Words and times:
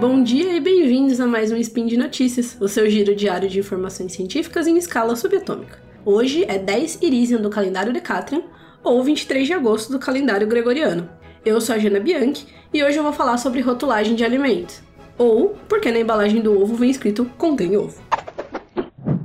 Bom 0.00 0.22
dia 0.22 0.56
e 0.56 0.60
bem-vindos 0.60 1.20
a 1.20 1.26
mais 1.26 1.52
um 1.52 1.58
Spin 1.58 1.84
de 1.84 1.94
Notícias, 1.94 2.56
o 2.58 2.66
seu 2.66 2.88
giro 2.88 3.14
diário 3.14 3.50
de 3.50 3.58
informações 3.58 4.14
científicas 4.14 4.66
em 4.66 4.78
escala 4.78 5.14
subatômica. 5.14 5.78
Hoje 6.06 6.42
é 6.48 6.56
10 6.56 7.02
Irisian 7.02 7.38
do 7.42 7.50
calendário 7.50 7.92
Decatrian, 7.92 8.42
ou 8.82 9.04
23 9.04 9.46
de 9.46 9.52
agosto 9.52 9.92
do 9.92 9.98
calendário 9.98 10.46
gregoriano. 10.46 11.06
Eu 11.44 11.60
sou 11.60 11.74
a 11.74 11.78
Jana 11.78 12.00
Bianchi 12.00 12.46
e 12.72 12.82
hoje 12.82 12.96
eu 12.96 13.02
vou 13.02 13.12
falar 13.12 13.36
sobre 13.36 13.60
rotulagem 13.60 14.14
de 14.14 14.24
alimentos. 14.24 14.82
Ou 15.18 15.50
porque 15.68 15.92
na 15.92 16.00
embalagem 16.00 16.40
do 16.40 16.58
ovo 16.58 16.76
vem 16.76 16.90
escrito 16.90 17.26
contém 17.36 17.76
ovo. 17.76 18.00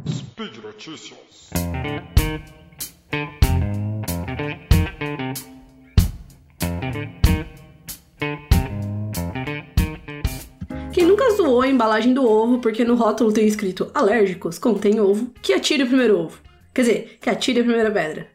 Speed 0.06 0.58
Notícias. 0.62 1.52
Quem 10.96 11.06
nunca 11.06 11.30
zoou 11.32 11.62
a 11.62 11.68
embalagem 11.68 12.14
do 12.14 12.26
ovo 12.26 12.60
porque 12.60 12.86
no 12.86 12.96
rótulo 12.96 13.30
tem 13.30 13.46
escrito 13.46 13.92
alérgicos, 13.94 14.58
contém 14.58 14.98
ovo, 14.98 15.30
que 15.42 15.52
atire 15.52 15.84
o 15.84 15.88
primeiro 15.88 16.18
ovo. 16.18 16.40
Quer 16.74 16.82
dizer, 16.84 17.18
que 17.20 17.30
atire 17.30 17.60
a 17.60 17.64
primeira 17.66 17.92
pedra. 17.92 18.30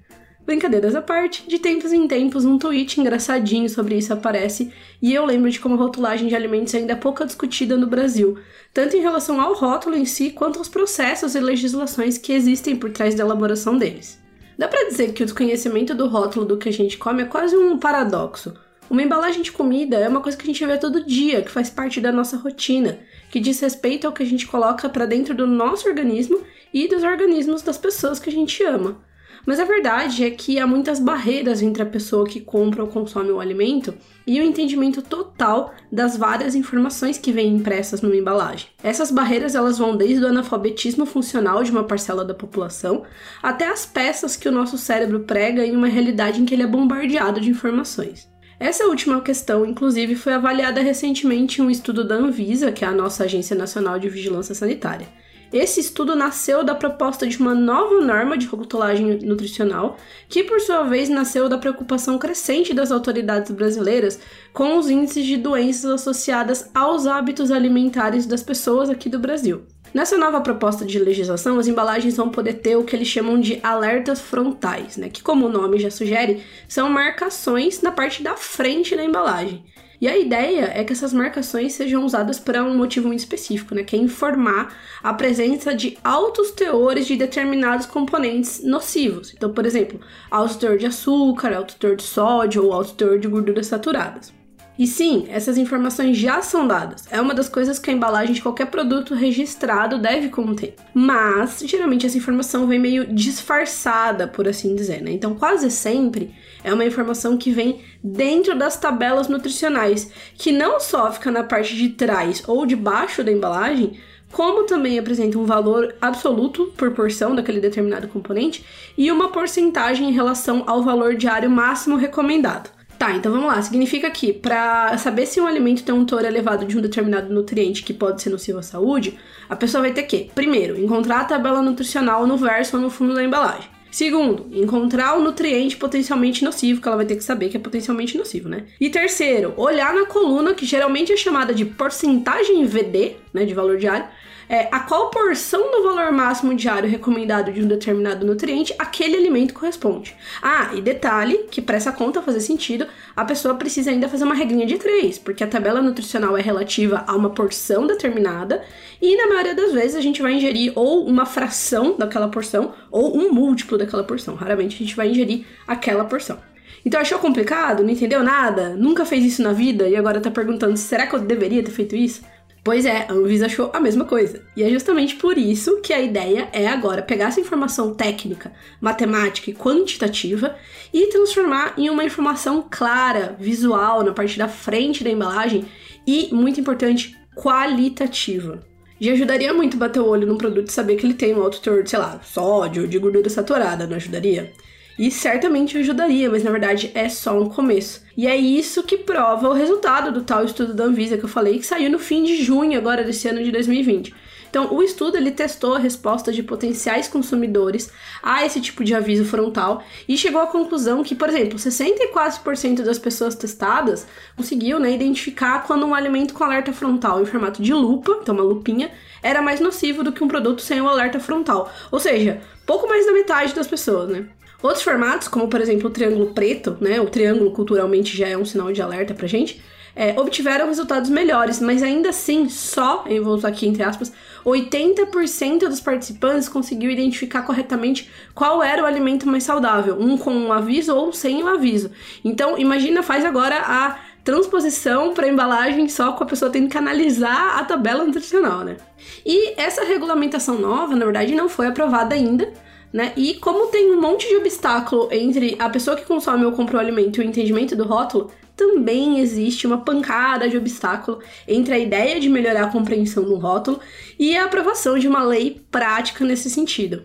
Brincadeiras 0.44 0.94
à 0.94 1.00
parte, 1.00 1.48
de 1.48 1.58
tempos 1.58 1.90
em 1.90 2.06
tempos 2.06 2.44
um 2.44 2.58
tweet 2.58 3.00
engraçadinho 3.00 3.66
sobre 3.70 3.96
isso 3.96 4.12
aparece 4.12 4.70
e 5.00 5.14
eu 5.14 5.24
lembro 5.24 5.48
de 5.48 5.58
como 5.58 5.74
a 5.74 5.78
rotulagem 5.78 6.28
de 6.28 6.34
alimentos 6.34 6.74
ainda 6.74 6.92
é 6.92 6.96
pouco 6.96 7.24
discutida 7.24 7.78
no 7.78 7.86
Brasil, 7.86 8.36
tanto 8.74 8.94
em 8.94 9.00
relação 9.00 9.40
ao 9.40 9.54
rótulo 9.54 9.96
em 9.96 10.04
si 10.04 10.28
quanto 10.28 10.58
aos 10.58 10.68
processos 10.68 11.34
e 11.34 11.40
legislações 11.40 12.18
que 12.18 12.34
existem 12.34 12.76
por 12.76 12.90
trás 12.90 13.14
da 13.14 13.24
elaboração 13.24 13.78
deles. 13.78 14.20
Dá 14.58 14.68
para 14.68 14.86
dizer 14.86 15.14
que 15.14 15.22
o 15.22 15.26
desconhecimento 15.26 15.94
do 15.94 16.08
rótulo 16.08 16.44
do 16.44 16.58
que 16.58 16.68
a 16.68 16.72
gente 16.72 16.98
come 16.98 17.22
é 17.22 17.26
quase 17.26 17.56
um 17.56 17.78
paradoxo. 17.78 18.52
Uma 18.90 19.04
embalagem 19.04 19.40
de 19.40 19.52
comida 19.52 19.96
é 19.98 20.08
uma 20.08 20.20
coisa 20.20 20.36
que 20.36 20.42
a 20.42 20.46
gente 20.46 20.66
vê 20.66 20.76
todo 20.76 21.06
dia, 21.06 21.42
que 21.42 21.50
faz 21.50 21.70
parte 21.70 22.00
da 22.00 22.10
nossa 22.10 22.36
rotina, 22.36 22.98
que 23.30 23.38
diz 23.38 23.60
respeito 23.60 24.04
ao 24.04 24.12
que 24.12 24.24
a 24.24 24.26
gente 24.26 24.48
coloca 24.48 24.88
para 24.88 25.06
dentro 25.06 25.32
do 25.32 25.46
nosso 25.46 25.88
organismo 25.88 26.40
e 26.74 26.88
dos 26.88 27.04
organismos 27.04 27.62
das 27.62 27.78
pessoas 27.78 28.18
que 28.18 28.28
a 28.28 28.32
gente 28.32 28.64
ama. 28.64 28.98
Mas 29.46 29.60
a 29.60 29.64
verdade 29.64 30.24
é 30.24 30.30
que 30.30 30.58
há 30.58 30.66
muitas 30.66 30.98
barreiras 30.98 31.62
entre 31.62 31.84
a 31.84 31.86
pessoa 31.86 32.26
que 32.26 32.40
compra 32.40 32.82
ou 32.82 32.88
consome 32.88 33.30
o 33.30 33.38
alimento 33.38 33.94
e 34.26 34.40
o 34.40 34.42
entendimento 34.42 35.00
total 35.00 35.72
das 35.90 36.16
várias 36.16 36.56
informações 36.56 37.16
que 37.16 37.30
vêm 37.30 37.54
impressas 37.54 38.02
numa 38.02 38.16
embalagem. 38.16 38.70
Essas 38.82 39.12
barreiras 39.12 39.54
elas 39.54 39.78
vão 39.78 39.96
desde 39.96 40.24
o 40.24 40.28
analfabetismo 40.28 41.06
funcional 41.06 41.62
de 41.62 41.70
uma 41.70 41.84
parcela 41.84 42.24
da 42.24 42.34
população 42.34 43.04
até 43.40 43.68
as 43.68 43.86
peças 43.86 44.36
que 44.36 44.48
o 44.48 44.52
nosso 44.52 44.76
cérebro 44.76 45.20
prega 45.20 45.64
em 45.64 45.76
uma 45.76 45.86
realidade 45.86 46.42
em 46.42 46.44
que 46.44 46.54
ele 46.54 46.64
é 46.64 46.66
bombardeado 46.66 47.40
de 47.40 47.50
informações. 47.50 48.28
Essa 48.60 48.84
última 48.84 49.22
questão, 49.22 49.64
inclusive, 49.64 50.14
foi 50.14 50.34
avaliada 50.34 50.82
recentemente 50.82 51.62
em 51.62 51.64
um 51.64 51.70
estudo 51.70 52.04
da 52.04 52.16
Anvisa, 52.16 52.70
que 52.70 52.84
é 52.84 52.88
a 52.88 52.92
nossa 52.92 53.24
Agência 53.24 53.56
Nacional 53.56 53.98
de 53.98 54.10
Vigilância 54.10 54.54
Sanitária. 54.54 55.08
Esse 55.50 55.80
estudo 55.80 56.14
nasceu 56.14 56.62
da 56.62 56.74
proposta 56.74 57.26
de 57.26 57.38
uma 57.38 57.54
nova 57.54 58.04
norma 58.04 58.36
de 58.36 58.46
rotulagem 58.46 59.18
nutricional, 59.22 59.96
que 60.28 60.44
por 60.44 60.60
sua 60.60 60.82
vez 60.82 61.08
nasceu 61.08 61.48
da 61.48 61.56
preocupação 61.56 62.18
crescente 62.18 62.74
das 62.74 62.92
autoridades 62.92 63.50
brasileiras 63.50 64.20
com 64.52 64.76
os 64.76 64.90
índices 64.90 65.24
de 65.24 65.38
doenças 65.38 65.90
associadas 65.90 66.70
aos 66.74 67.06
hábitos 67.06 67.50
alimentares 67.50 68.26
das 68.26 68.42
pessoas 68.42 68.90
aqui 68.90 69.08
do 69.08 69.18
Brasil. 69.18 69.62
Nessa 69.92 70.16
nova 70.16 70.40
proposta 70.40 70.84
de 70.84 70.98
legislação, 70.98 71.58
as 71.58 71.66
embalagens 71.66 72.16
vão 72.16 72.28
poder 72.28 72.54
ter 72.54 72.76
o 72.76 72.84
que 72.84 72.94
eles 72.94 73.08
chamam 73.08 73.40
de 73.40 73.58
alertas 73.62 74.20
frontais, 74.20 74.96
né? 74.96 75.08
que, 75.08 75.22
como 75.22 75.46
o 75.46 75.52
nome 75.52 75.80
já 75.80 75.90
sugere, 75.90 76.42
são 76.68 76.88
marcações 76.88 77.82
na 77.82 77.90
parte 77.90 78.22
da 78.22 78.36
frente 78.36 78.94
da 78.94 79.04
embalagem. 79.04 79.64
E 80.00 80.08
a 80.08 80.16
ideia 80.16 80.72
é 80.74 80.82
que 80.82 80.94
essas 80.94 81.12
marcações 81.12 81.74
sejam 81.74 82.04
usadas 82.06 82.38
para 82.38 82.64
um 82.64 82.74
motivo 82.74 83.08
muito 83.08 83.18
específico, 83.18 83.74
né? 83.74 83.82
Que 83.82 83.96
é 83.96 83.98
informar 83.98 84.74
a 85.02 85.12
presença 85.12 85.74
de 85.74 85.98
altos 86.02 86.52
teores 86.52 87.06
de 87.06 87.16
determinados 87.16 87.84
componentes 87.84 88.64
nocivos. 88.64 89.34
Então, 89.36 89.52
por 89.52 89.66
exemplo, 89.66 90.00
alto 90.30 90.58
teor 90.58 90.78
de 90.78 90.86
açúcar, 90.86 91.54
alto 91.54 91.76
teor 91.76 91.96
de 91.96 92.02
sódio 92.02 92.64
ou 92.64 92.72
alto 92.72 92.94
teor 92.94 93.18
de 93.18 93.28
gorduras 93.28 93.66
saturadas. 93.66 94.39
E 94.80 94.86
sim, 94.86 95.26
essas 95.28 95.58
informações 95.58 96.16
já 96.16 96.40
são 96.40 96.66
dadas. 96.66 97.04
É 97.10 97.20
uma 97.20 97.34
das 97.34 97.50
coisas 97.50 97.78
que 97.78 97.90
a 97.90 97.92
embalagem 97.92 98.32
de 98.32 98.40
qualquer 98.40 98.64
produto 98.64 99.14
registrado 99.14 99.98
deve 99.98 100.30
conter. 100.30 100.74
Mas, 100.94 101.62
geralmente, 101.66 102.06
essa 102.06 102.16
informação 102.16 102.66
vem 102.66 102.78
meio 102.78 103.04
disfarçada, 103.14 104.26
por 104.26 104.48
assim 104.48 104.74
dizer, 104.74 105.02
né? 105.02 105.10
Então, 105.10 105.34
quase 105.34 105.70
sempre 105.70 106.34
é 106.64 106.72
uma 106.72 106.86
informação 106.86 107.36
que 107.36 107.50
vem 107.50 107.82
dentro 108.02 108.56
das 108.56 108.78
tabelas 108.78 109.28
nutricionais, 109.28 110.10
que 110.32 110.50
não 110.50 110.80
só 110.80 111.12
fica 111.12 111.30
na 111.30 111.44
parte 111.44 111.76
de 111.76 111.90
trás 111.90 112.42
ou 112.48 112.64
de 112.64 112.74
baixo 112.74 113.22
da 113.22 113.30
embalagem, 113.30 114.00
como 114.32 114.64
também 114.64 114.98
apresenta 114.98 115.36
um 115.36 115.44
valor 115.44 115.94
absoluto 116.00 116.72
por 116.74 116.92
porção 116.92 117.34
daquele 117.34 117.60
determinado 117.60 118.08
componente 118.08 118.64
e 118.96 119.12
uma 119.12 119.28
porcentagem 119.28 120.08
em 120.08 120.12
relação 120.12 120.64
ao 120.66 120.82
valor 120.82 121.16
diário 121.16 121.50
máximo 121.50 121.96
recomendado. 121.96 122.79
Tá, 123.00 123.16
então 123.16 123.32
vamos 123.32 123.46
lá. 123.46 123.62
Significa 123.62 124.10
que 124.10 124.30
para 124.30 124.98
saber 124.98 125.24
se 125.24 125.40
um 125.40 125.46
alimento 125.46 125.82
tem 125.82 125.94
um 125.94 126.04
teor 126.04 126.22
elevado 126.22 126.66
de 126.66 126.76
um 126.76 126.82
determinado 126.82 127.32
nutriente 127.32 127.82
que 127.82 127.94
pode 127.94 128.20
ser 128.20 128.28
nocivo 128.28 128.58
à 128.58 128.62
saúde, 128.62 129.18
a 129.48 129.56
pessoa 129.56 129.80
vai 129.80 129.90
ter 129.90 130.02
que, 130.02 130.30
primeiro, 130.34 130.78
encontrar 130.78 131.20
a 131.20 131.24
tabela 131.24 131.62
nutricional 131.62 132.26
no 132.26 132.36
verso 132.36 132.76
ou 132.76 132.82
no 132.82 132.90
fundo 132.90 133.14
da 133.14 133.24
embalagem. 133.24 133.70
Segundo, 133.90 134.46
encontrar 134.52 135.16
o 135.16 135.22
nutriente 135.22 135.78
potencialmente 135.78 136.44
nocivo, 136.44 136.82
que 136.82 136.86
ela 136.86 136.98
vai 136.98 137.06
ter 137.06 137.16
que 137.16 137.24
saber 137.24 137.48
que 137.48 137.56
é 137.56 137.60
potencialmente 137.60 138.18
nocivo, 138.18 138.50
né? 138.50 138.66
E 138.78 138.90
terceiro, 138.90 139.54
olhar 139.56 139.94
na 139.94 140.04
coluna, 140.04 140.52
que 140.52 140.66
geralmente 140.66 141.10
é 141.10 141.16
chamada 141.16 141.54
de 141.54 141.64
porcentagem 141.64 142.66
VD, 142.66 143.16
né, 143.32 143.46
de 143.46 143.54
valor 143.54 143.78
diário, 143.78 144.06
é, 144.50 144.66
a 144.72 144.80
qual 144.80 145.10
porção 145.10 145.70
do 145.70 145.84
valor 145.84 146.10
máximo 146.10 146.52
diário 146.56 146.90
recomendado 146.90 147.52
de 147.52 147.62
um 147.62 147.68
determinado 147.68 148.26
nutriente 148.26 148.74
aquele 148.76 149.16
alimento 149.16 149.54
corresponde. 149.54 150.16
Ah, 150.42 150.72
e 150.74 150.82
detalhe 150.82 151.46
que 151.48 151.62
para 151.62 151.76
essa 151.76 151.92
conta 151.92 152.20
fazer 152.20 152.40
sentido, 152.40 152.84
a 153.14 153.24
pessoa 153.24 153.54
precisa 153.54 153.92
ainda 153.92 154.08
fazer 154.08 154.24
uma 154.24 154.34
regrinha 154.34 154.66
de 154.66 154.76
três, 154.76 155.18
porque 155.18 155.44
a 155.44 155.46
tabela 155.46 155.80
nutricional 155.80 156.36
é 156.36 156.42
relativa 156.42 157.04
a 157.06 157.14
uma 157.14 157.30
porção 157.30 157.86
determinada 157.86 158.64
e 159.00 159.16
na 159.16 159.28
maioria 159.28 159.54
das 159.54 159.72
vezes 159.72 159.94
a 159.94 160.00
gente 160.00 160.20
vai 160.20 160.32
ingerir 160.32 160.72
ou 160.74 161.06
uma 161.06 161.24
fração 161.24 161.96
daquela 161.96 162.26
porção 162.26 162.74
ou 162.90 163.16
um 163.16 163.32
múltiplo 163.32 163.78
daquela 163.78 164.02
porção. 164.02 164.34
Raramente 164.34 164.74
a 164.74 164.78
gente 164.78 164.96
vai 164.96 165.10
ingerir 165.10 165.46
aquela 165.64 166.04
porção. 166.04 166.38
Então 166.84 167.00
achou 167.00 167.20
complicado? 167.20 167.84
Não 167.84 167.90
entendeu 167.90 168.24
nada? 168.24 168.70
Nunca 168.70 169.04
fez 169.04 169.24
isso 169.24 169.42
na 169.42 169.52
vida 169.52 169.86
e 169.88 169.94
agora 169.94 170.20
tá 170.20 170.30
perguntando: 170.30 170.76
será 170.76 171.06
que 171.06 171.14
eu 171.14 171.20
deveria 171.20 171.62
ter 171.62 171.70
feito 171.70 171.94
isso? 171.94 172.22
Pois 172.62 172.84
é, 172.84 173.06
a 173.08 173.12
Anvisa 173.12 173.46
achou 173.46 173.70
a 173.72 173.80
mesma 173.80 174.04
coisa. 174.04 174.42
E 174.54 174.62
é 174.62 174.68
justamente 174.68 175.16
por 175.16 175.38
isso 175.38 175.80
que 175.80 175.92
a 175.92 176.00
ideia 176.00 176.48
é 176.52 176.66
agora 176.68 177.00
pegar 177.00 177.28
essa 177.28 177.40
informação 177.40 177.94
técnica, 177.94 178.52
matemática 178.80 179.50
e 179.50 179.54
quantitativa 179.54 180.54
e 180.92 181.06
transformar 181.06 181.74
em 181.78 181.88
uma 181.88 182.04
informação 182.04 182.66
clara, 182.70 183.34
visual, 183.38 184.04
na 184.04 184.12
parte 184.12 184.38
da 184.38 184.46
frente 184.46 185.02
da 185.02 185.10
embalagem 185.10 185.64
e, 186.06 186.28
muito 186.32 186.60
importante, 186.60 187.16
qualitativa. 187.34 188.60
Já 189.00 189.12
ajudaria 189.12 189.54
muito 189.54 189.78
bater 189.78 190.00
o 190.00 190.06
olho 190.06 190.26
num 190.26 190.36
produto 190.36 190.68
e 190.68 190.72
saber 190.72 190.96
que 190.96 191.06
ele 191.06 191.14
tem 191.14 191.34
um 191.34 191.42
alto 191.42 191.62
teor 191.62 191.86
sei 191.86 191.98
lá, 191.98 192.20
sódio, 192.22 192.86
de 192.86 192.98
gordura 192.98 193.30
saturada, 193.30 193.86
não 193.86 193.96
ajudaria? 193.96 194.52
E 194.98 195.10
certamente 195.10 195.78
ajudaria, 195.78 196.28
mas 196.28 196.44
na 196.44 196.50
verdade 196.50 196.90
é 196.94 197.08
só 197.08 197.38
um 197.38 197.48
começo. 197.48 198.02
E 198.16 198.26
é 198.26 198.36
isso 198.36 198.82
que 198.82 198.98
prova 198.98 199.48
o 199.48 199.54
resultado 199.54 200.12
do 200.12 200.22
tal 200.22 200.44
estudo 200.44 200.74
da 200.74 200.84
Anvisa 200.84 201.16
que 201.16 201.24
eu 201.24 201.28
falei, 201.28 201.58
que 201.58 201.66
saiu 201.66 201.90
no 201.90 201.98
fim 201.98 202.22
de 202.22 202.42
junho 202.42 202.76
agora 202.76 203.02
desse 203.02 203.28
ano 203.28 203.42
de 203.42 203.50
2020. 203.50 204.14
Então, 204.50 204.74
o 204.74 204.82
estudo 204.82 205.16
ele 205.16 205.30
testou 205.30 205.76
a 205.76 205.78
resposta 205.78 206.32
de 206.32 206.42
potenciais 206.42 207.06
consumidores 207.06 207.90
a 208.20 208.44
esse 208.44 208.60
tipo 208.60 208.82
de 208.82 208.94
aviso 208.94 209.24
frontal 209.24 209.82
e 210.08 210.18
chegou 210.18 210.40
à 210.40 210.46
conclusão 210.48 211.04
que, 211.04 211.14
por 211.14 211.28
exemplo, 211.28 211.56
64% 211.56 212.82
das 212.82 212.98
pessoas 212.98 213.36
testadas 213.36 214.06
conseguiu 214.36 214.80
né, 214.80 214.92
identificar 214.92 215.62
quando 215.62 215.86
um 215.86 215.94
alimento 215.94 216.34
com 216.34 216.42
alerta 216.42 216.72
frontal 216.72 217.22
em 217.22 217.26
formato 217.26 217.62
de 217.62 217.72
lupa, 217.72 218.18
então 218.20 218.34
uma 218.34 218.42
lupinha, 218.42 218.90
era 219.22 219.40
mais 219.40 219.60
nocivo 219.60 220.02
do 220.02 220.12
que 220.12 220.24
um 220.24 220.28
produto 220.28 220.62
sem 220.62 220.80
o 220.80 220.88
alerta 220.88 221.20
frontal. 221.20 221.72
Ou 221.92 222.00
seja, 222.00 222.40
pouco 222.66 222.88
mais 222.88 223.06
da 223.06 223.12
metade 223.12 223.54
das 223.54 223.68
pessoas, 223.68 224.10
né? 224.10 224.26
Outros 224.62 224.82
formatos, 224.82 225.28
como 225.28 225.48
por 225.48 225.60
exemplo 225.60 225.88
o 225.88 225.90
triângulo 225.90 226.34
preto, 226.34 226.76
né? 226.80 227.00
O 227.00 227.06
triângulo 227.06 227.50
culturalmente 227.50 228.16
já 228.16 228.28
é 228.28 228.36
um 228.36 228.44
sinal 228.44 228.72
de 228.72 228.82
alerta 228.82 229.14
pra 229.14 229.26
gente. 229.26 229.62
É, 229.96 230.18
obtiveram 230.18 230.66
resultados 230.66 231.10
melhores, 231.10 231.60
mas 231.60 231.82
ainda 231.82 232.10
assim, 232.10 232.48
só, 232.48 233.04
eu 233.08 233.24
vou 233.24 233.34
usar 233.34 233.48
aqui 233.48 233.66
entre 233.66 233.82
aspas, 233.82 234.12
80% 234.44 235.68
dos 235.68 235.80
participantes 235.80 236.48
conseguiu 236.48 236.90
identificar 236.90 237.42
corretamente 237.42 238.08
qual 238.32 238.62
era 238.62 238.82
o 238.82 238.86
alimento 238.86 239.26
mais 239.26 239.42
saudável, 239.42 239.96
um 239.98 240.16
com 240.16 240.32
um 240.32 240.52
aviso 240.52 240.94
ou 240.94 241.12
sem 241.12 241.42
o 241.42 241.46
um 241.46 241.48
aviso. 241.48 241.90
Então, 242.24 242.56
imagina, 242.56 243.02
faz 243.02 243.24
agora 243.24 243.56
a 243.56 243.98
transposição 244.22 245.14
para 245.14 245.28
embalagem 245.28 245.88
só 245.88 246.12
com 246.12 246.22
a 246.22 246.26
pessoa 246.26 246.50
tendo 246.50 246.68
que 246.68 246.78
analisar 246.78 247.58
a 247.58 247.64
tabela 247.64 248.04
nutricional, 248.04 248.60
né? 248.60 248.76
E 249.24 249.54
essa 249.60 249.84
regulamentação 249.84 250.58
nova, 250.58 250.94
na 250.94 251.04
verdade, 251.04 251.34
não 251.34 251.48
foi 251.48 251.66
aprovada 251.66 252.14
ainda, 252.14 252.52
né? 252.92 253.12
E 253.16 253.34
como 253.34 253.68
tem 253.68 253.92
um 253.92 254.00
monte 254.00 254.28
de 254.28 254.36
obstáculo 254.36 255.08
entre 255.12 255.56
a 255.58 255.68
pessoa 255.68 255.96
que 255.96 256.04
consome 256.04 256.44
ou 256.44 256.52
compra 256.52 256.76
o 256.76 256.80
alimento 256.80 257.20
e 257.20 257.24
o 257.24 257.28
entendimento 257.28 257.76
do 257.76 257.84
rótulo, 257.84 258.30
também 258.56 259.20
existe 259.20 259.66
uma 259.66 259.78
pancada 259.78 260.48
de 260.48 260.56
obstáculo 260.56 261.20
entre 261.48 261.72
a 261.72 261.78
ideia 261.78 262.20
de 262.20 262.28
melhorar 262.28 262.64
a 262.64 262.70
compreensão 262.70 263.24
do 263.24 263.36
rótulo 263.36 263.80
e 264.18 264.36
a 264.36 264.44
aprovação 264.44 264.98
de 264.98 265.08
uma 265.08 265.24
lei 265.24 265.62
prática 265.70 266.24
nesse 266.24 266.50
sentido. 266.50 267.04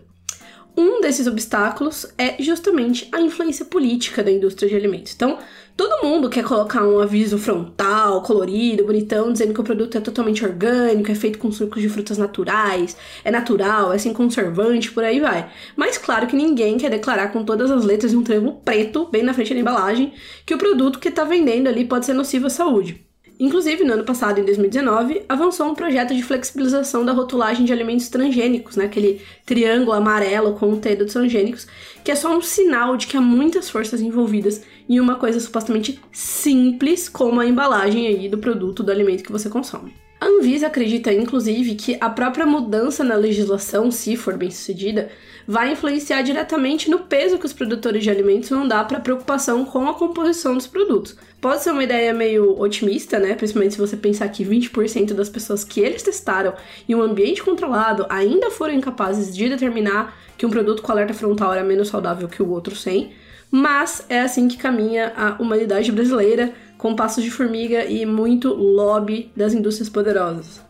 Um 0.76 1.00
desses 1.00 1.26
obstáculos 1.26 2.06
é 2.18 2.42
justamente 2.42 3.08
a 3.10 3.18
influência 3.18 3.64
política 3.64 4.22
da 4.22 4.30
indústria 4.30 4.68
de 4.68 4.76
alimentos. 4.76 5.14
Então, 5.14 5.38
todo 5.76 6.02
mundo 6.02 6.30
quer 6.30 6.42
colocar 6.42 6.82
um 6.82 6.98
aviso 6.98 7.38
frontal, 7.38 8.22
colorido, 8.22 8.84
bonitão, 8.84 9.32
dizendo 9.32 9.52
que 9.52 9.60
o 9.60 9.64
produto 9.64 9.98
é 9.98 10.00
totalmente 10.00 10.44
orgânico, 10.44 11.12
é 11.12 11.14
feito 11.14 11.38
com 11.38 11.52
sucos 11.52 11.82
de 11.82 11.88
frutas 11.88 12.16
naturais, 12.16 12.96
é 13.22 13.30
natural, 13.30 13.92
é 13.92 13.98
sem 13.98 14.12
conservante, 14.12 14.90
por 14.90 15.04
aí 15.04 15.20
vai. 15.20 15.50
Mas 15.76 15.98
claro 15.98 16.26
que 16.26 16.34
ninguém 16.34 16.78
quer 16.78 16.90
declarar 16.90 17.28
com 17.28 17.44
todas 17.44 17.70
as 17.70 17.84
letras 17.84 18.12
em 18.12 18.16
um 18.16 18.24
trevo 18.24 18.52
preto, 18.64 19.06
bem 19.06 19.22
na 19.22 19.34
frente 19.34 19.52
da 19.52 19.60
embalagem, 19.60 20.14
que 20.46 20.54
o 20.54 20.58
produto 20.58 20.98
que 20.98 21.08
está 21.08 21.24
vendendo 21.24 21.68
ali 21.68 21.84
pode 21.84 22.06
ser 22.06 22.14
nocivo 22.14 22.46
à 22.46 22.50
saúde. 22.50 23.06
Inclusive, 23.38 23.84
no 23.84 23.92
ano 23.92 24.04
passado, 24.04 24.40
em 24.40 24.44
2019, 24.44 25.24
avançou 25.28 25.66
um 25.66 25.74
projeto 25.74 26.14
de 26.14 26.22
flexibilização 26.22 27.04
da 27.04 27.12
rotulagem 27.12 27.66
de 27.66 27.72
alimentos 27.72 28.08
transgênicos, 28.08 28.76
né? 28.76 28.86
aquele 28.86 29.20
triângulo 29.44 29.92
amarelo 29.92 30.54
com 30.54 30.72
o 30.72 30.78
T 30.78 30.96
de 30.96 31.04
transgênicos, 31.04 31.66
que 32.02 32.10
é 32.10 32.16
só 32.16 32.34
um 32.34 32.40
sinal 32.40 32.96
de 32.96 33.06
que 33.06 33.14
há 33.14 33.20
muitas 33.20 33.68
forças 33.68 34.00
envolvidas 34.00 34.62
em 34.88 35.00
uma 35.00 35.16
coisa 35.16 35.40
supostamente 35.40 36.00
simples 36.12 37.08
como 37.08 37.40
a 37.40 37.46
embalagem 37.46 38.06
aí 38.06 38.28
do 38.28 38.38
produto, 38.38 38.82
do 38.82 38.90
alimento 38.90 39.24
que 39.24 39.32
você 39.32 39.48
consome. 39.48 40.05
A 40.18 40.26
Anvisa 40.26 40.68
acredita, 40.68 41.12
inclusive, 41.12 41.74
que 41.74 41.98
a 42.00 42.08
própria 42.08 42.46
mudança 42.46 43.04
na 43.04 43.14
legislação, 43.14 43.90
se 43.90 44.16
for 44.16 44.36
bem 44.36 44.50
sucedida, 44.50 45.10
vai 45.46 45.72
influenciar 45.72 46.22
diretamente 46.22 46.90
no 46.90 47.00
peso 47.00 47.38
que 47.38 47.44
os 47.44 47.52
produtores 47.52 48.02
de 48.02 48.10
alimentos 48.10 48.48
vão 48.48 48.66
dar 48.66 48.86
para 48.88 48.96
a 48.96 49.00
preocupação 49.00 49.64
com 49.66 49.86
a 49.86 49.94
composição 49.94 50.54
dos 50.54 50.66
produtos. 50.66 51.16
Pode 51.38 51.62
ser 51.62 51.70
uma 51.70 51.84
ideia 51.84 52.14
meio 52.14 52.58
otimista, 52.58 53.18
né? 53.18 53.34
Principalmente 53.34 53.74
se 53.74 53.80
você 53.80 53.96
pensar 53.96 54.28
que 54.30 54.42
20% 54.42 55.12
das 55.12 55.28
pessoas 55.28 55.62
que 55.62 55.80
eles 55.80 56.02
testaram 56.02 56.54
em 56.88 56.94
um 56.94 57.02
ambiente 57.02 57.42
controlado 57.42 58.06
ainda 58.08 58.50
foram 58.50 58.72
incapazes 58.72 59.36
de 59.36 59.50
determinar 59.50 60.16
que 60.38 60.46
um 60.46 60.50
produto 60.50 60.82
com 60.82 60.92
alerta 60.92 61.12
frontal 61.12 61.52
era 61.52 61.62
menos 61.62 61.88
saudável 61.88 62.26
que 62.26 62.42
o 62.42 62.50
outro 62.50 62.74
sem. 62.74 63.12
Mas 63.50 64.04
é 64.08 64.22
assim 64.22 64.48
que 64.48 64.56
caminha 64.56 65.12
a 65.16 65.40
humanidade 65.40 65.92
brasileira 65.92 66.52
com 66.78 66.94
passos 66.94 67.24
de 67.24 67.30
formiga 67.30 67.84
e 67.84 68.04
muito 68.04 68.52
lobby 68.52 69.30
das 69.36 69.54
indústrias 69.54 69.88
poderosas. 69.88 70.66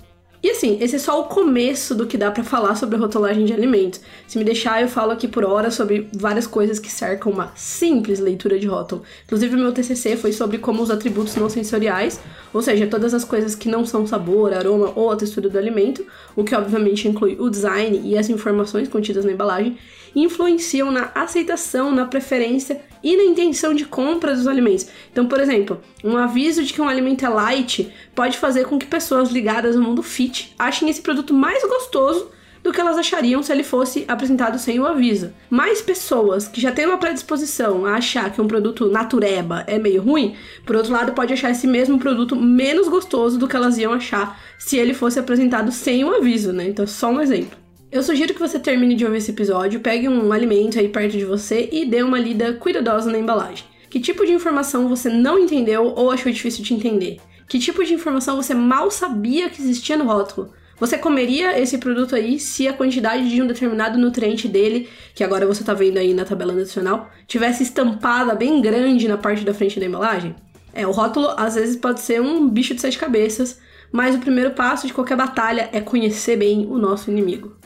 E 0.47 0.51
assim, 0.51 0.79
esse 0.81 0.95
é 0.95 0.99
só 1.01 1.21
o 1.21 1.25
começo 1.25 1.93
do 1.93 2.07
que 2.07 2.17
dá 2.17 2.31
para 2.31 2.45
falar 2.45 2.77
sobre 2.77 2.97
rotulagem 2.97 3.45
de 3.45 3.53
alimentos. 3.53 4.01
Se 4.29 4.39
me 4.39 4.45
deixar, 4.45 4.81
eu 4.81 4.87
falo 4.87 5.11
aqui 5.11 5.27
por 5.27 5.45
hora 5.45 5.73
sobre 5.73 6.09
várias 6.15 6.47
coisas 6.47 6.79
que 6.79 6.89
cercam 6.89 7.33
uma 7.33 7.51
simples 7.57 8.21
leitura 8.21 8.57
de 8.57 8.67
rótulo. 8.67 9.03
Inclusive, 9.25 9.57
meu 9.57 9.73
TCC 9.73 10.17
foi 10.17 10.33
sobre 10.33 10.59
como 10.59 10.83
os 10.83 10.91
atributos 10.91 11.35
não 11.35 11.49
sensoriais, 11.49 12.21
ou 12.55 12.63
seja, 12.63 12.87
todas 12.87 13.13
as 13.13 13.25
coisas 13.25 13.57
que 13.57 13.69
não 13.69 13.85
são 13.85 14.07
sabor, 14.07 14.53
aroma 14.53 14.93
ou 14.95 15.11
a 15.11 15.17
textura 15.17 15.49
do 15.49 15.59
alimento, 15.59 16.07
o 16.37 16.45
que 16.45 16.55
obviamente 16.55 17.09
inclui 17.09 17.37
o 17.41 17.51
design 17.51 18.01
e 18.05 18.17
as 18.17 18.29
informações 18.29 18.89
contidas 18.89 19.25
na 19.25 19.33
embalagem, 19.33 19.77
influenciam 20.17 20.91
na 20.91 21.11
aceitação, 21.15 21.93
na 21.93 22.07
preferência 22.07 22.81
e 23.05 23.17
na 23.17 23.25
intenção 23.25 23.75
de 23.75 23.85
compra 23.85 24.35
dos 24.35 24.49
alimentos. 24.49 24.89
Então, 25.13 25.27
por 25.27 25.39
exemplo, 25.39 25.81
um 26.03 26.17
aviso 26.17 26.65
de 26.65 26.73
que 26.73 26.81
um 26.81 26.89
alimento 26.89 27.25
é 27.25 27.29
light 27.29 27.93
pode 28.15 28.39
fazer 28.39 28.65
com 28.65 28.79
que 28.79 28.87
pessoas 28.87 29.31
ligadas 29.31 29.77
ao 29.77 29.83
mundo 29.83 30.03
fit 30.03 30.55
achem 30.59 30.89
esse 30.89 31.03
produto 31.03 31.35
mais 31.35 31.63
gostoso 31.63 32.31
do 32.67 32.73
que 32.73 32.81
elas 32.81 32.99
achariam 32.99 33.45
se 33.45 33.53
ele 33.53 33.63
fosse 33.63 34.05
apresentado 34.09 34.59
sem 34.59 34.81
o 34.81 34.87
aviso. 34.87 35.33
Mais 35.49 35.81
pessoas 35.81 36.49
que 36.49 36.61
já 36.61 36.73
têm 36.73 36.87
uma 36.87 36.99
predisposição 36.99 37.87
a 37.87 37.95
achar 37.95 38.33
que 38.33 38.41
um 38.41 38.49
produto 38.49 38.91
natureba 38.91 39.63
é 39.69 39.79
meio 39.79 40.03
ruim, 40.03 40.35
por 40.65 40.75
outro 40.75 40.93
lado, 40.93 41.13
pode 41.13 41.33
achar 41.33 41.53
esse 41.53 41.67
mesmo 41.67 41.97
produto 41.97 42.35
menos 42.35 42.89
gostoso 42.89 43.39
do 43.39 43.47
que 43.47 43.55
elas 43.55 43.79
iam 43.79 43.93
achar 43.93 44.41
se 44.59 44.77
ele 44.77 44.95
fosse 44.95 45.17
apresentado 45.17 45.71
sem 45.71 46.05
o 46.05 46.13
aviso, 46.13 46.53
né? 46.53 46.69
Então, 46.69 46.85
só 46.89 47.09
um 47.09 47.21
exemplo. 47.21 47.66
Eu 47.97 48.03
sugiro 48.03 48.35
que 48.35 48.41
você 48.41 48.59
termine 48.59 48.95
de 48.95 49.07
ouvir 49.07 49.17
esse 49.17 49.31
episódio, 49.31 49.81
pegue 49.81 50.07
um 50.07 50.31
alimento 50.31 50.79
aí 50.79 50.87
perto 50.87 51.17
de 51.17 51.25
você 51.25 51.67
e 51.73 51.87
dê 51.87 52.03
uma 52.03 52.19
lida 52.19 52.53
cuidadosa 52.53 53.11
na 53.11 53.19
embalagem. 53.19 53.65
Que 53.89 53.99
tipo 53.99 54.27
de 54.27 54.35
informação 54.35 54.87
você 54.87 55.09
não 55.09 55.39
entendeu 55.39 55.95
ou 55.97 56.11
achou 56.11 56.31
difícil 56.31 56.63
de 56.63 56.75
entender? 56.75 57.17
Que 57.49 57.59
tipo 57.59 57.83
de 57.83 57.95
informação 57.95 58.37
você 58.37 58.53
mal 58.53 58.91
sabia 58.91 59.49
que 59.49 59.63
existia 59.63 59.97
no 59.97 60.05
rótulo? 60.05 60.53
Você 60.79 60.99
comeria 60.99 61.59
esse 61.59 61.79
produto 61.79 62.15
aí 62.15 62.39
se 62.39 62.69
a 62.69 62.75
quantidade 62.75 63.31
de 63.31 63.41
um 63.41 63.47
determinado 63.47 63.99
nutriente 63.99 64.47
dele, 64.47 64.91
que 65.15 65.25
agora 65.25 65.47
você 65.47 65.65
tá 65.65 65.73
vendo 65.73 65.97
aí 65.97 66.13
na 66.13 66.27
tabela 66.27 66.53
adicional, 66.53 67.11
tivesse 67.27 67.63
estampada 67.63 68.35
bem 68.35 68.61
grande 68.61 69.09
na 69.09 69.17
parte 69.17 69.43
da 69.43 69.55
frente 69.55 69.81
da 69.81 69.87
embalagem? 69.87 70.37
É, 70.75 70.87
o 70.87 70.91
rótulo 70.91 71.31
às 71.35 71.55
vezes 71.55 71.77
pode 71.77 72.01
ser 72.01 72.21
um 72.21 72.47
bicho 72.47 72.75
de 72.75 72.81
sete 72.83 72.99
cabeças, 72.99 73.59
mas 73.91 74.15
o 74.15 74.19
primeiro 74.19 74.51
passo 74.51 74.87
de 74.87 74.93
qualquer 74.93 75.17
batalha 75.17 75.71
é 75.73 75.81
conhecer 75.81 76.37
bem 76.37 76.67
o 76.71 76.77
nosso 76.77 77.11
inimigo. 77.11 77.57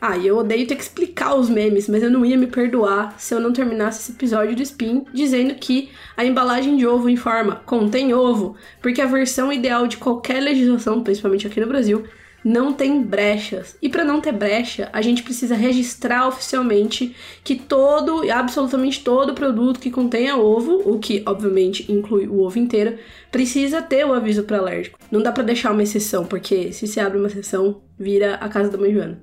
Ah, 0.00 0.18
eu 0.18 0.36
odeio 0.38 0.66
ter 0.66 0.76
que 0.76 0.82
explicar 0.82 1.34
os 1.34 1.48
memes, 1.48 1.88
mas 1.88 2.02
eu 2.02 2.10
não 2.10 2.24
ia 2.24 2.36
me 2.36 2.46
perdoar 2.46 3.18
se 3.18 3.34
eu 3.34 3.40
não 3.40 3.52
terminasse 3.52 4.00
esse 4.00 4.12
episódio 4.12 4.54
do 4.54 4.62
Spin 4.62 5.04
dizendo 5.12 5.54
que 5.54 5.90
a 6.16 6.24
embalagem 6.24 6.76
de 6.76 6.86
ovo 6.86 7.08
informa 7.08 7.62
contém 7.64 8.12
ovo, 8.12 8.56
porque 8.82 9.00
a 9.00 9.06
versão 9.06 9.52
ideal 9.52 9.86
de 9.86 9.96
qualquer 9.96 10.40
legislação, 10.40 11.02
principalmente 11.02 11.46
aqui 11.46 11.60
no 11.60 11.66
Brasil, 11.66 12.04
não 12.46 12.72
tem 12.72 13.02
brechas. 13.02 13.76
E 13.82 13.88
para 13.88 14.04
não 14.04 14.20
ter 14.20 14.30
brecha, 14.30 14.88
a 14.92 15.02
gente 15.02 15.24
precisa 15.24 15.56
registrar 15.56 16.28
oficialmente 16.28 17.16
que 17.42 17.56
todo, 17.56 18.30
absolutamente 18.30 19.02
todo 19.02 19.34
produto 19.34 19.80
que 19.80 19.90
contenha 19.90 20.36
ovo, 20.36 20.80
o 20.88 21.00
que 21.00 21.24
obviamente 21.26 21.90
inclui 21.90 22.28
o 22.28 22.42
ovo 22.42 22.56
inteiro, 22.56 22.98
precisa 23.32 23.82
ter 23.82 24.06
o 24.06 24.12
aviso 24.12 24.44
para 24.44 24.58
alérgico. 24.58 24.96
Não 25.10 25.20
dá 25.20 25.32
para 25.32 25.42
deixar 25.42 25.72
uma 25.72 25.82
exceção, 25.82 26.24
porque 26.24 26.70
se 26.70 26.86
se 26.86 27.00
abre 27.00 27.18
uma 27.18 27.26
exceção, 27.26 27.80
vira 27.98 28.36
a 28.36 28.48
casa 28.48 28.70
da 28.70 28.78
mãe 28.78 28.92
Joana. 28.92 29.20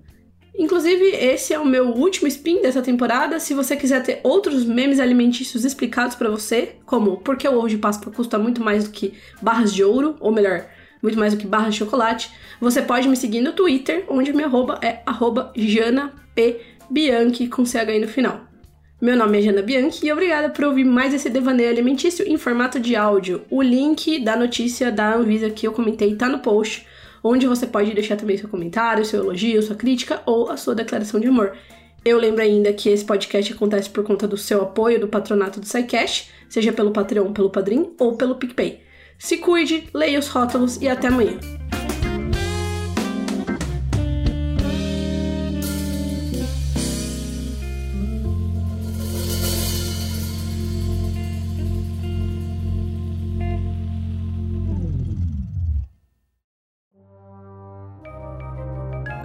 Inclusive, 0.58 1.04
esse 1.16 1.54
é 1.54 1.60
o 1.60 1.66
meu 1.66 1.88
último 1.90 2.28
spin 2.28 2.62
dessa 2.62 2.82
temporada. 2.82 3.40
Se 3.40 3.54
você 3.54 3.76
quiser 3.76 4.04
ter 4.04 4.20
outros 4.24 4.66
memes 4.66 5.00
alimentícios 5.00 5.66
explicados 5.66 6.16
para 6.16 6.30
você, 6.30 6.76
como 6.86 7.18
por 7.18 7.38
que 7.38 7.48
o 7.48 7.58
ovo 7.58 7.68
de 7.68 7.78
Páscoa 7.78 8.14
custa 8.14 8.38
muito 8.38 8.62
mais 8.64 8.84
do 8.84 8.92
que 8.92 9.14
barras 9.42 9.74
de 9.74 9.84
ouro, 9.84 10.16
ou 10.20 10.32
melhor, 10.32 10.66
muito 11.02 11.18
mais 11.18 11.34
do 11.34 11.40
que 11.40 11.48
barras 11.48 11.74
de 11.74 11.80
chocolate, 11.80 12.30
você 12.62 12.82
pode 12.82 13.10
me 13.10 13.18
seguir 13.18 13.42
no 13.42 13.54
Twitter, 13.54 14.06
onde 14.08 14.32
minha 14.32 14.46
arroba 14.46 14.80
é 14.82 15.02
arroba 15.06 15.52
JanaPBianchi 15.56 17.48
com 17.48 17.66
CH 17.66 18.00
no 18.00 18.08
final. 18.08 18.54
Meu 19.02 19.18
nome 19.18 19.38
é 19.38 19.42
Jana 19.42 19.62
Bianchi 19.62 20.06
e 20.06 20.14
obrigada 20.14 20.50
por 20.50 20.64
ouvir 20.64 20.86
mais 20.86 21.14
esse 21.14 21.30
devaneio 21.30 21.70
alimentício 21.70 22.26
em 22.26 22.38
formato 22.38 22.80
de 22.80 22.96
áudio. 22.96 23.42
O 23.50 23.62
link 23.62 24.20
da 24.20 24.38
notícia 24.38 24.90
da 24.90 25.16
Anvisa 25.16 25.50
que 25.50 25.68
eu 25.68 25.74
comentei 25.74 26.16
tá 26.16 26.30
no 26.30 26.40
post 26.40 26.88
onde 27.24 27.48
você 27.48 27.66
pode 27.66 27.94
deixar 27.94 28.18
também 28.18 28.38
seu 28.38 28.50
comentário, 28.50 29.06
seu 29.06 29.22
elogio, 29.22 29.64
sua 29.64 29.76
crítica 29.76 30.22
ou 30.26 30.50
a 30.50 30.58
sua 30.58 30.76
declaração 30.76 31.20
de 31.20 31.28
amor. 31.28 31.56
Eu 32.04 32.18
lembro 32.18 32.42
ainda 32.42 32.74
que 32.74 32.90
esse 32.90 33.06
podcast 33.06 33.54
acontece 33.54 33.90
por 33.90 34.04
conta 34.04 34.28
do 34.28 34.36
seu 34.36 34.62
apoio 34.62 35.00
do 35.00 35.08
patronato 35.08 35.62
do 35.62 35.66
SciCash, 35.66 36.30
seja 36.50 36.74
pelo 36.74 36.92
Patreon, 36.92 37.32
pelo 37.32 37.50
Padrim 37.50 37.94
ou 37.98 38.18
pelo 38.18 38.36
PicPay. 38.36 38.82
Se 39.18 39.38
cuide, 39.38 39.88
leia 39.94 40.20
os 40.20 40.28
rótulos 40.28 40.82
e 40.82 40.90
até 40.90 41.08
amanhã. 41.08 41.40